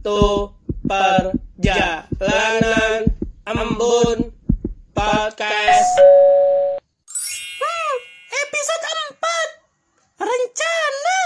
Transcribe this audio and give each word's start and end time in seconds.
Satu 0.00 0.56
perjalanan. 0.88 1.92
Embun 3.44 4.32
podcast. 4.96 5.92
Episode 8.32 8.84
4 10.16 10.24
Rencana. 10.24 11.20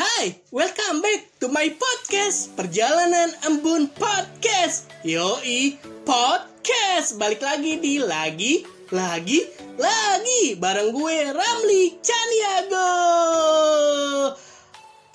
Hai, 0.00 0.32
welcome 0.48 1.04
back 1.04 1.36
to 1.44 1.52
my 1.52 1.68
podcast. 1.76 2.56
Perjalanan 2.56 3.36
Embun 3.44 3.92
Podcast. 3.92 4.88
Yoi, 5.04 5.76
podcast. 6.08 7.20
Balik 7.20 7.44
lagi 7.44 7.76
di 7.84 8.00
Lagi, 8.00 8.64
Lagi, 8.88 9.44
Lagi. 9.76 10.56
Bareng 10.56 10.96
gue 10.96 11.36
Ramli 11.36 12.00
Caniago 12.00 13.01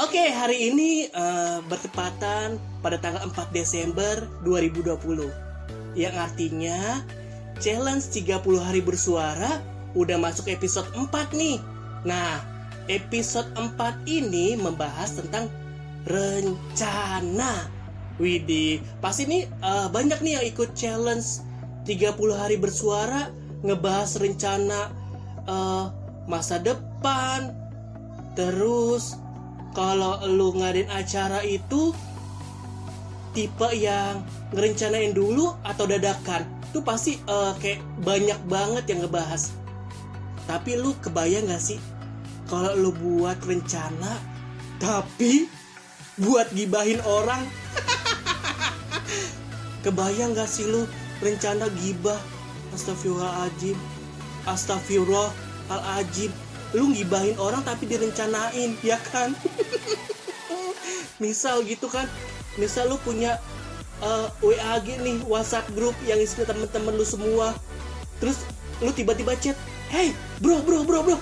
Oke, 0.07 0.31
hari 0.31 0.71
ini 0.71 1.11
eh, 1.11 1.59
bertepatan 1.67 2.55
pada 2.79 2.95
tanggal 2.95 3.27
4 3.27 3.51
Desember 3.51 4.23
2020 4.47 4.95
Yang 5.99 6.15
artinya 6.15 7.03
challenge 7.59 8.07
30 8.15 8.39
hari 8.55 8.79
bersuara 8.79 9.59
udah 9.99 10.15
masuk 10.15 10.47
episode 10.47 10.87
4 10.95 11.11
nih. 11.35 11.59
Nah, 12.07 12.39
episode 12.87 13.51
4 13.51 14.07
ini 14.07 14.55
membahas 14.55 15.19
tentang 15.19 15.51
rencana. 16.07 17.67
Widih, 18.15 18.79
pasti 19.03 19.27
nih 19.27 19.43
eh, 19.43 19.87
banyak 19.91 20.23
nih 20.23 20.39
yang 20.39 20.45
ikut 20.47 20.71
challenge 20.71 21.43
30 21.83 22.15
hari 22.31 22.55
bersuara 22.55 23.27
Ngebahas 23.59 24.23
rencana 24.23 24.87
eh, 25.51 25.85
masa 26.31 26.63
depan 26.63 27.51
Terus 28.39 29.26
kalau 29.77 30.17
lu 30.25 30.57
ngadain 30.57 30.89
acara 30.89 31.45
itu 31.45 31.93
tipe 33.37 33.69
yang 33.77 34.25
ngerencanain 34.49 35.13
dulu 35.13 35.53
atau 35.61 35.85
dadakan 35.85 36.49
itu 36.73 36.81
pasti 36.81 37.21
eh, 37.21 37.53
kayak 37.61 37.85
banyak 38.01 38.41
banget 38.49 38.89
yang 38.89 39.05
ngebahas. 39.05 39.53
Tapi 40.49 40.81
lu 40.81 40.97
kebayang 40.97 41.45
gak 41.45 41.61
sih 41.61 41.77
kalau 42.49 42.73
lu 42.73 42.89
buat 42.89 43.37
rencana 43.45 44.17
tapi 44.81 45.45
buat 46.17 46.49
gibahin 46.57 46.97
orang? 47.05 47.45
Kebayang 49.85 50.33
gak 50.33 50.49
sih 50.49 50.65
lu 50.65 50.89
rencana 51.21 51.69
gibah? 51.77 52.17
Astagfirullahaladzim 52.73 53.77
astagfirullahaladzim 54.47 56.31
lu 56.75 56.91
gibahin 56.91 57.37
orang 57.39 57.63
tapi 57.63 57.87
direncanain 57.87 58.75
ya 58.83 58.99
kan? 58.99 59.31
Misal 61.23 61.63
gitu 61.63 61.87
kan. 61.87 62.09
Misal 62.59 62.91
lu 62.91 62.97
punya 62.99 63.39
uh, 64.03 64.27
WAG 64.43 64.99
nih 64.99 65.23
WhatsApp 65.25 65.69
grup 65.71 65.95
yang 66.03 66.19
isinya 66.19 66.51
temen-temen 66.51 66.93
lu 66.97 67.05
semua. 67.07 67.55
Terus 68.19 68.43
lu 68.83 68.91
tiba-tiba 68.91 69.33
chat 69.39 69.55
hey 69.93 70.11
bro 70.43 70.59
bro 70.65 70.83
bro 70.83 71.05
bro. 71.05 71.17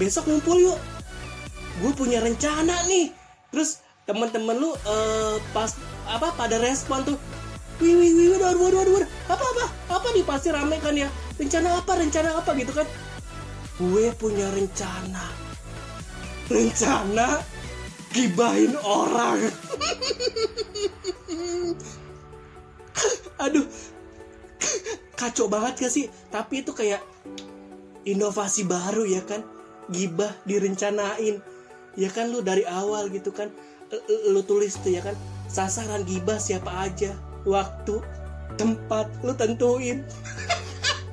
Besok 0.00 0.30
ngumpul 0.30 0.62
yuk. 0.62 0.78
Gue 1.84 1.92
punya 1.92 2.22
rencana 2.22 2.86
nih. 2.88 3.12
Terus 3.52 3.84
temen-temen 4.08 4.56
lu 4.56 4.72
uh, 4.72 5.36
pas 5.52 5.76
apa 6.08 6.32
pada 6.32 6.56
respon 6.56 7.04
tuh 7.04 7.18
wih 7.78 7.94
wih 7.94 8.10
wih 8.16 8.28
waduh. 8.40 9.04
Apa 9.28 9.44
apa 9.44 9.64
apa 9.92 10.08
nih? 10.16 10.24
Pasti 10.24 10.48
rame 10.48 10.80
kan 10.80 10.96
ya? 10.96 11.12
Rencana 11.36 11.78
apa 11.78 11.92
rencana 12.00 12.30
apa? 12.40 12.50
Gitu 12.56 12.72
kan 12.72 12.88
gue 13.78 14.10
punya 14.18 14.50
rencana. 14.50 15.30
Rencana 16.50 17.38
gibahin 18.10 18.74
orang. 18.82 19.38
Aduh. 23.38 23.66
Kacau 25.14 25.46
banget 25.46 25.86
gak 25.86 25.92
sih? 25.94 26.06
Tapi 26.30 26.66
itu 26.66 26.74
kayak 26.74 27.02
inovasi 28.02 28.66
baru 28.66 29.06
ya 29.06 29.22
kan? 29.22 29.46
Gibah 29.94 30.34
direncanain. 30.42 31.38
Ya 31.94 32.10
kan 32.10 32.34
lu 32.34 32.42
dari 32.42 32.66
awal 32.66 33.10
gitu 33.14 33.30
kan? 33.30 33.50
Lu 34.30 34.42
tulis 34.42 34.74
tuh 34.82 34.90
ya 34.90 35.02
kan? 35.06 35.14
Sasaran 35.46 36.02
gibah 36.02 36.42
siapa 36.42 36.70
aja? 36.82 37.14
Waktu 37.46 38.02
tempat 38.58 39.06
lu 39.22 39.38
tentuin. 39.38 40.02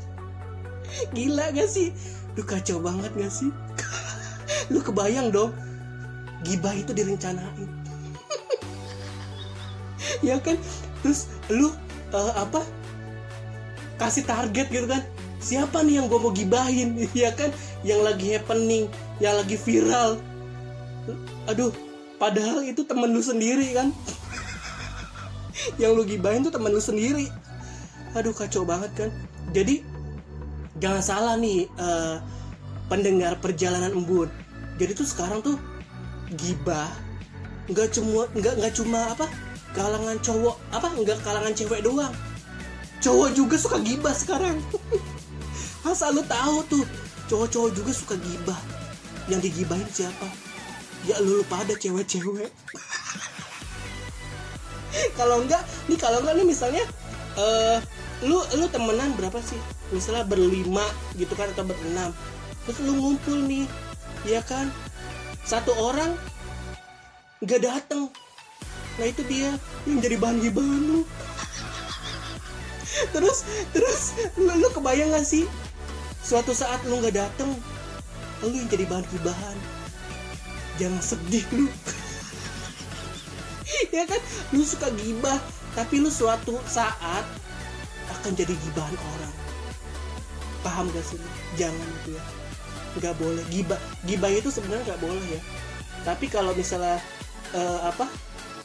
Gila 1.14 1.54
gak 1.54 1.70
sih 1.70 1.94
lu 2.36 2.44
kacau 2.44 2.78
banget 2.84 3.12
gak 3.16 3.32
sih? 3.32 3.50
Lu 4.74 4.84
kebayang 4.84 5.32
dong. 5.32 5.56
Gibah 6.44 6.76
itu 6.76 6.92
direncanain. 6.92 7.70
Ya 10.24 10.38
kan? 10.40 10.56
Terus 11.02 11.28
lu 11.52 11.74
uh, 12.14 12.34
apa? 12.38 12.62
Kasih 13.98 14.24
target 14.24 14.70
gitu 14.70 14.88
kan? 14.88 15.02
Siapa 15.42 15.82
nih 15.82 16.02
yang 16.02 16.06
gue 16.08 16.20
mau 16.22 16.32
gibahin? 16.32 16.98
Ya 17.18 17.34
kan? 17.34 17.50
Yang 17.82 18.02
lagi 18.06 18.28
happening 18.38 18.86
yang 19.20 19.36
lagi 19.40 19.56
viral. 19.56 20.20
Aduh 21.48 21.72
padahal 22.18 22.66
itu 22.66 22.84
temen 22.84 23.12
lu 23.12 23.22
sendiri 23.24 23.76
kan? 23.76 23.90
Yang 25.82 25.92
lu 25.96 26.04
gibahin 26.06 26.44
tuh 26.44 26.54
temen 26.54 26.72
lu 26.74 26.82
sendiri. 26.82 27.32
Aduh 28.16 28.36
kacau 28.36 28.68
banget 28.68 28.92
kan? 28.96 29.10
Jadi 29.56 29.84
jangan 30.86 31.02
salah 31.02 31.34
nih 31.34 31.66
uh, 31.82 32.22
pendengar 32.86 33.42
perjalanan 33.42 33.90
embun. 33.90 34.30
Jadi 34.78 34.94
tuh 34.94 35.10
sekarang 35.10 35.42
tuh 35.42 35.58
gibah 36.38 36.94
nggak 37.66 37.98
cuma 37.98 38.30
nggak 38.38 38.54
nggak 38.62 38.74
cuma 38.78 39.10
apa 39.10 39.26
kalangan 39.74 40.14
cowok 40.22 40.54
apa 40.70 40.94
nggak 40.94 41.18
kalangan 41.26 41.58
cewek 41.58 41.82
doang. 41.82 42.14
Cowok 43.02 43.34
juga 43.34 43.58
suka 43.58 43.82
gibah 43.82 44.14
sekarang. 44.14 44.62
Masa 45.82 46.14
lu 46.14 46.22
tahu 46.22 46.62
tuh 46.70 46.86
cowok-cowok 47.34 47.72
juga 47.74 47.90
suka 47.90 48.14
gibah. 48.22 48.62
Yang 49.26 49.50
digibahin 49.50 49.90
siapa? 49.90 50.30
Ya 51.10 51.18
lu 51.18 51.42
lupa 51.42 51.66
ada 51.66 51.74
cewek-cewek. 51.74 52.54
Kalau 55.18 55.42
enggak 55.42 55.66
nih 55.90 55.98
kalau 55.98 56.22
enggak 56.22 56.38
nih 56.38 56.46
misalnya 56.46 56.86
eh 57.36 57.82
lu 58.24 58.40
lu 58.56 58.66
temenan 58.72 59.12
berapa 59.20 59.42
sih? 59.44 59.60
Misalnya 59.92 60.24
berlima 60.24 60.86
gitu 61.20 61.36
kan 61.36 61.52
atau 61.52 61.68
berenam. 61.68 62.16
Terus 62.64 62.80
lu 62.86 62.94
ngumpul 62.96 63.44
nih 63.44 63.68
ya 64.24 64.40
kan? 64.46 64.72
Satu 65.44 65.76
orang 65.76 66.16
nggak 67.44 67.62
datang 67.68 68.08
nah 68.96 69.04
itu 69.04 69.28
dia 69.28 69.52
yang 69.84 70.00
jadi 70.00 70.16
bahan 70.16 70.40
gibahan 70.40 70.82
lu. 70.88 71.02
Terus 73.14 73.44
terus 73.76 74.16
lu, 74.40 74.48
lu 74.56 74.72
kebayang 74.72 75.12
gak 75.12 75.28
sih? 75.28 75.44
Suatu 76.24 76.56
saat 76.56 76.80
lu 76.88 77.04
nggak 77.04 77.20
datang 77.20 77.52
lu 78.40 78.56
yang 78.56 78.72
jadi 78.72 78.88
bahan 78.88 79.04
gibahan 79.12 79.58
jangan 80.80 81.02
sedih 81.04 81.46
lu. 81.52 81.68
Ya 83.92 84.08
kan? 84.08 84.22
Lu 84.56 84.64
suka 84.64 84.88
gibah 84.96 85.40
tapi 85.76 86.00
lu 86.00 86.08
suatu 86.08 86.56
saat 86.64 87.28
akan 88.26 88.42
jadi 88.42 88.58
gibahan 88.58 88.98
orang. 88.98 89.34
Paham 90.66 90.90
gak 90.90 91.06
sih? 91.06 91.22
Jangan 91.62 91.78
itu 92.02 92.18
ya. 92.18 92.24
Nggak 92.98 93.16
boleh. 93.22 93.44
Gibah 93.54 93.78
gibah 94.10 94.34
itu 94.34 94.50
sebenarnya 94.50 94.82
nggak 94.90 95.02
boleh 95.06 95.26
ya. 95.30 95.42
Tapi 96.02 96.26
kalau 96.26 96.58
misalnya 96.58 96.98
eh, 97.54 97.80
apa 97.86 98.10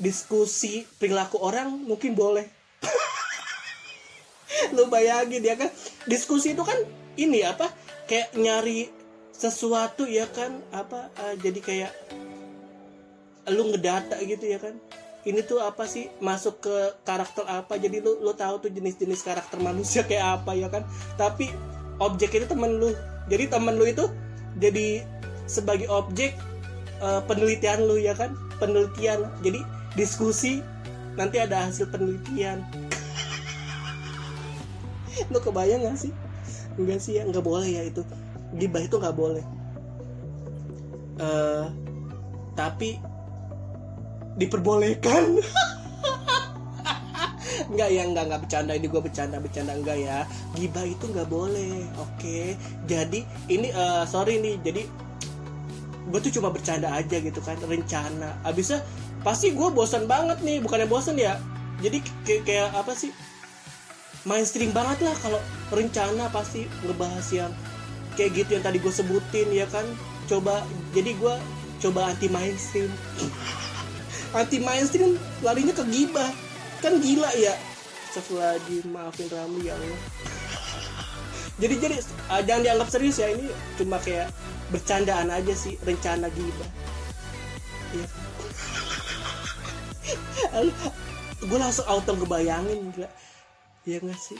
diskusi 0.00 0.88
perilaku 0.96 1.44
orang 1.44 1.76
mungkin 1.76 2.16
boleh. 2.16 2.48
Lu 4.80 4.88
bayangin 4.88 5.44
ya 5.44 5.60
kan? 5.60 5.68
Diskusi 6.08 6.56
itu 6.56 6.64
kan 6.64 6.80
ini 7.20 7.44
apa 7.44 7.68
kayak 8.08 8.32
nyari 8.40 8.88
sesuatu 9.36 10.08
ya 10.08 10.24
kan? 10.32 10.56
Apa 10.72 11.12
eh, 11.20 11.36
jadi 11.36 11.60
kayak 11.60 11.92
lu 13.52 13.76
ngedata 13.76 14.16
gitu 14.24 14.46
ya 14.46 14.56
kan 14.56 14.72
ini 15.28 15.44
tuh 15.44 15.60
apa 15.60 15.84
sih? 15.84 16.08
Masuk 16.24 16.64
ke 16.64 16.76
karakter 17.04 17.44
apa? 17.44 17.76
Jadi 17.76 18.00
lu 18.00 18.20
lu 18.24 18.32
tahu 18.32 18.68
tuh 18.68 18.70
jenis-jenis 18.72 19.20
karakter 19.20 19.60
manusia 19.60 20.04
kayak 20.08 20.40
apa 20.40 20.52
ya 20.56 20.68
kan? 20.72 20.86
Tapi 21.20 21.52
objek 22.00 22.32
itu 22.36 22.46
temen 22.48 22.80
lu. 22.80 22.96
Jadi 23.28 23.52
temen 23.52 23.76
lu 23.76 23.84
itu 23.84 24.08
jadi 24.56 25.04
sebagai 25.44 25.86
objek 25.92 26.34
eh, 27.04 27.22
penelitian 27.28 27.84
lu 27.84 28.00
ya 28.00 28.16
kan? 28.16 28.32
Penelitian. 28.56 29.28
Jadi 29.44 29.60
diskusi 29.94 30.64
nanti 31.18 31.36
ada 31.36 31.68
hasil 31.68 31.90
penelitian. 31.90 32.64
Lu 35.32 35.42
kebayang 35.42 35.84
gak 35.84 35.98
sih? 36.00 36.12
Enggak 36.78 37.02
sih 37.02 37.18
ya? 37.18 37.26
Nggak 37.26 37.44
boleh 37.44 37.68
ya 37.68 37.82
itu. 37.84 38.00
Gibah 38.56 38.80
itu 38.80 38.96
nggak 38.96 39.16
boleh. 39.16 39.44
Eh 41.20 41.66
tapi 42.54 43.00
diperbolehkan. 44.40 45.36
Enggak 47.70 47.88
ya, 47.94 48.02
enggak, 48.02 48.24
enggak 48.26 48.40
bercanda. 48.42 48.72
Ini 48.74 48.86
gue 48.90 49.02
bercanda, 49.02 49.36
bercanda. 49.38 49.72
Enggak 49.78 49.98
ya. 50.02 50.26
Gibah 50.58 50.82
itu 50.82 51.04
enggak 51.06 51.28
boleh, 51.30 51.86
oke. 52.02 52.58
Jadi 52.90 53.22
ini 53.46 53.70
eh, 53.70 54.04
sorry 54.10 54.42
nih, 54.42 54.58
jadi 54.58 54.82
gue 56.10 56.18
tuh 56.18 56.32
cuma 56.34 56.50
bercanda 56.50 56.90
aja 56.90 57.22
gitu 57.22 57.38
kan. 57.38 57.54
Rencana. 57.62 58.42
Abisnya 58.42 58.82
pasti 59.22 59.54
gue 59.54 59.68
bosan 59.70 60.10
banget 60.10 60.42
nih. 60.42 60.58
Bukannya 60.58 60.90
bosan 60.90 61.14
ya? 61.14 61.38
Jadi 61.78 62.02
kayak, 62.26 62.42
kayak 62.42 62.68
apa 62.74 62.90
sih? 62.90 63.14
Mainstream 64.26 64.74
banget 64.74 65.06
lah 65.06 65.14
kalau 65.22 65.40
rencana 65.70 66.26
pasti 66.28 66.66
ngebahas 66.84 67.26
yang 67.32 67.52
kayak 68.18 68.44
gitu 68.44 68.58
yang 68.58 68.64
tadi 68.66 68.82
gue 68.82 68.90
sebutin 68.90 69.46
ya 69.54 69.70
kan? 69.70 69.86
Coba 70.26 70.66
jadi 70.90 71.14
gue 71.14 71.34
coba 71.80 72.12
anti 72.12 72.26
mainstream 72.28 72.90
anti 74.30 74.58
mainstream 74.62 75.18
larinya 75.42 75.74
ke 75.74 75.84
gibah 75.90 76.30
kan 76.80 76.96
gila 77.02 77.30
ya. 77.36 77.54
Lagi 78.10 78.82
maafin 78.90 79.30
Ramli 79.30 79.70
ya 79.70 79.74
Allah. 79.78 80.00
Jadi 81.60 81.74
jadi 81.78 81.96
uh, 82.32 82.42
jangan 82.42 82.62
dianggap 82.64 82.88
serius 82.90 83.20
ya 83.20 83.30
ini 83.30 83.46
cuma 83.78 84.00
kayak 84.00 84.32
bercandaan 84.72 85.28
aja 85.30 85.52
sih 85.54 85.76
rencana 85.82 86.30
gibah 86.32 86.70
ya 87.90 88.06
gue 91.50 91.58
langsung 91.58 91.86
auto 91.88 92.12
ngebayangin 92.14 92.92
gila. 92.94 93.08
Iya 93.88 93.98
nggak 94.04 94.20
sih? 94.20 94.38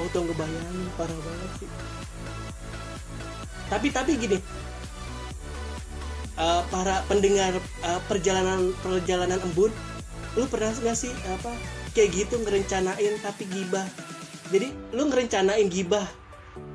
Auto 0.00 0.24
ngebayangin 0.24 0.88
parah 0.96 1.18
banget 1.18 1.50
sih. 1.60 1.70
Tapi 3.68 3.86
tapi 3.92 4.16
gini 4.16 4.38
uh, 6.38 6.62
para 6.70 7.02
pendengar 7.10 7.52
uh, 7.84 8.00
perjalanan 8.06 8.72
perjalanan 8.80 9.42
embun 9.42 9.74
lu 10.38 10.46
pernah 10.46 10.70
nggak 10.70 10.94
sih 10.94 11.10
apa 11.34 11.50
kayak 11.98 12.14
gitu 12.14 12.38
ngerencanain 12.38 13.18
tapi 13.18 13.42
gibah? 13.50 13.82
Jadi 14.54 14.70
lu 14.94 15.10
ngerencanain 15.10 15.66
gibah? 15.66 16.06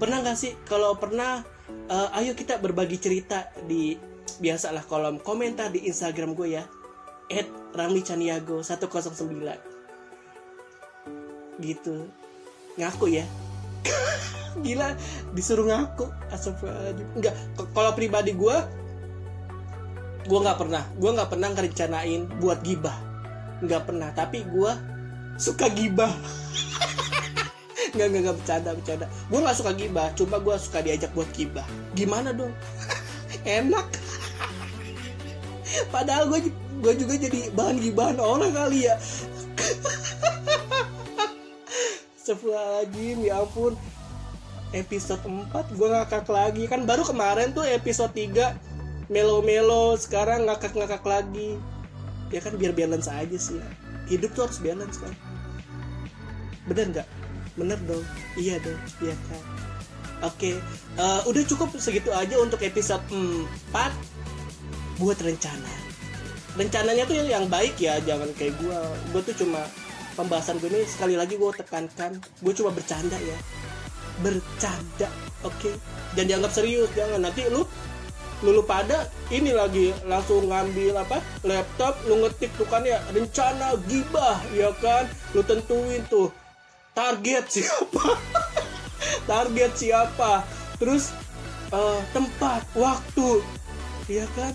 Pernah 0.04 0.20
nggak 0.20 0.36
sih? 0.38 0.52
Kalau 0.68 1.00
pernah 1.00 1.48
uh, 1.88 2.18
ayo 2.20 2.36
kita 2.36 2.60
berbagi 2.60 3.00
cerita 3.00 3.48
di 3.64 3.96
biasalah 4.44 4.84
kolom 4.84 5.24
komentar 5.24 5.72
di 5.72 5.88
Instagram 5.88 6.36
gue 6.36 6.60
ya. 6.60 6.68
At 7.32 7.48
Rami 7.72 8.04
Caniago 8.04 8.60
109 8.60 9.16
gitu. 11.64 12.12
Ngaku 12.76 13.06
ya. 13.16 13.24
Gila 14.66 14.92
disuruh 15.32 15.72
ngaku. 15.72 16.12
Astagfirullahaladzim. 16.36 17.08
Enggak 17.16 17.36
kalau 17.72 17.96
pribadi 17.96 18.36
gue 18.36 18.83
gue 20.24 20.40
nggak 20.40 20.56
pernah 20.56 20.88
gue 20.96 21.12
nggak 21.12 21.30
pernah 21.30 21.48
ngerencanain 21.52 22.22
buat 22.40 22.64
gibah. 22.64 22.96
Nggak 23.64 23.84
pernah 23.88 24.10
tapi 24.16 24.44
gue 24.48 24.72
suka 25.36 25.68
gibah. 25.72 26.12
Nggak 27.94 28.10
nggak 28.10 28.22
nggak 28.26 28.38
bercanda 28.42 28.70
bercanda. 28.74 29.06
Gue 29.30 29.38
nggak 29.38 29.54
suka 29.54 29.70
gibah 29.78 30.10
cuma 30.18 30.42
gue 30.42 30.56
suka 30.58 30.82
diajak 30.82 31.14
buat 31.14 31.30
gibah. 31.30 31.62
Gimana 31.94 32.34
dong? 32.34 32.50
Enak. 33.46 33.86
Padahal 35.94 36.26
gue 36.26 36.50
gue 36.82 36.94
juga 36.98 37.14
jadi 37.22 37.54
bahan 37.54 37.78
gibahan 37.78 38.18
orang 38.18 38.50
kali 38.50 38.90
ya. 38.90 38.98
Astagfirullahaladzim 42.18 43.22
ya 43.22 43.46
ampun. 43.46 43.78
Episode 44.74 45.22
4 45.54 45.78
gue 45.78 45.88
ngakak 45.94 46.26
lagi. 46.34 46.66
Kan 46.66 46.90
baru 46.90 47.06
kemarin 47.06 47.54
tuh 47.54 47.62
episode 47.62 48.10
3 48.10 48.73
melo-melo 49.12 49.96
sekarang 50.00 50.48
ngakak-ngakak 50.48 51.04
lagi. 51.04 51.60
Ya 52.34 52.42
kan 52.42 52.58
biar 52.58 52.74
balance 52.74 53.08
aja 53.08 53.38
sih 53.38 53.62
hidup 54.10 54.34
tuh 54.36 54.50
harus 54.50 54.60
balance 54.60 54.98
kan? 55.00 55.14
Bener 56.66 56.86
nggak? 56.92 57.08
Bener 57.56 57.80
dong. 57.86 58.06
Iya 58.36 58.58
dong. 58.60 58.80
Iya 59.00 59.16
kan 59.30 59.64
oke 60.24 60.52
uh, 60.98 61.22
udah 61.28 61.44
cukup 61.44 61.76
segitu 61.78 62.10
aja 62.16 62.40
untuk 62.40 62.64
episode 62.64 63.04
4 63.12 63.44
buat 65.02 65.20
rencana. 65.20 65.74
Rencananya 66.54 67.04
tuh 67.10 67.18
yang 67.18 67.50
baik 67.50 67.76
ya 67.82 68.00
jangan 68.06 68.30
kayak 68.38 68.56
gue 68.62 68.78
gue 69.12 69.22
tuh 69.26 69.36
cuma 69.44 69.66
pembahasan 70.14 70.62
gue 70.62 70.70
ini 70.72 70.88
sekali 70.88 71.20
lagi 71.20 71.36
gue 71.36 71.52
tekankan. 71.60 72.22
Gue 72.40 72.54
cuma 72.56 72.72
bercanda 72.72 73.20
ya. 73.20 73.38
Bercanda 74.24 75.10
oke? 75.44 75.60
Okay? 75.60 75.76
dan 76.14 76.30
dianggap 76.30 76.54
serius 76.54 76.88
jangan. 76.94 77.26
Nanti 77.26 77.44
lu 77.50 77.66
lu, 78.44 78.60
lu 78.60 78.64
pada 78.68 79.08
ini 79.32 79.56
lagi 79.56 79.96
langsung 80.04 80.52
ngambil 80.52 81.00
apa 81.00 81.24
laptop 81.48 81.96
lu 82.06 82.28
ngetik 82.28 82.52
tuh 82.60 82.68
kan 82.68 82.84
ya 82.84 83.00
rencana 83.16 83.80
gibah 83.88 84.38
ya 84.52 84.70
kan? 84.84 85.08
Lu 85.32 85.42
tentuin 85.48 86.04
tuh 86.12 86.30
target 86.92 87.48
siapa? 87.48 88.20
Target 89.32 89.72
siapa? 89.80 90.44
Terus 90.78 91.16
uh, 91.72 92.04
tempat 92.12 92.68
waktu 92.76 93.40
ya 94.12 94.28
kan? 94.36 94.52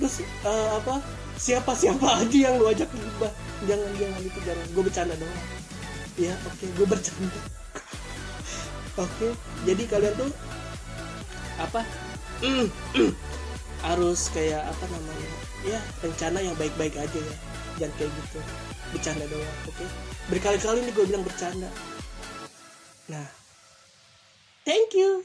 Terus 0.00 0.24
uh, 0.42 0.80
apa 0.80 1.04
siapa 1.36 1.76
siapa 1.76 2.08
aja 2.24 2.38
yang 2.48 2.56
lu 2.56 2.72
ajak 2.72 2.88
gibah. 2.88 3.32
Jangan 3.68 3.90
jangan 4.00 4.20
itu 4.24 4.38
jangan 4.40 4.66
gue 4.72 4.82
bercanda 4.82 5.14
doang. 5.20 5.44
Ya 6.16 6.32
oke 6.48 6.56
okay, 6.56 6.68
gue 6.72 6.86
bercanda. 6.88 7.40
Oke 8.96 9.12
okay, 9.12 9.32
jadi 9.68 9.84
kalian 9.92 10.16
tuh 10.16 10.32
apa 11.60 11.84
harus 13.86 14.20
kayak 14.32 14.62
apa 14.66 14.84
namanya 14.90 15.30
ya 15.62 15.80
rencana 16.02 16.38
yang 16.42 16.56
baik-baik 16.58 16.96
aja 16.98 17.18
ya 17.18 17.36
jangan 17.80 17.94
kayak 18.00 18.10
gitu 18.12 18.38
bercanda 18.94 19.24
doang 19.28 19.56
oke 19.68 19.74
okay? 19.74 19.88
berkali-kali 20.32 20.78
nih 20.84 20.92
gue 20.94 21.04
bilang 21.06 21.24
bercanda 21.24 21.70
nah 23.06 23.26
thank 24.66 24.96
you 24.96 25.22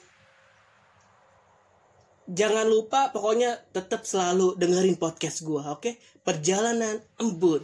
jangan 2.32 2.70
lupa 2.70 3.10
pokoknya 3.10 3.60
tetap 3.74 4.06
selalu 4.06 4.56
dengerin 4.60 4.96
podcast 5.00 5.42
gue 5.42 5.62
oke 5.62 5.82
okay? 5.82 5.94
perjalanan 6.22 7.02
embun 7.18 7.64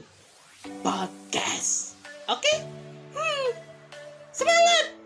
podcast. 0.83 1.95
Oke? 2.27 2.43
Okay? 2.43 2.57
Hmm. 3.15 3.49
Semangat! 4.33 4.97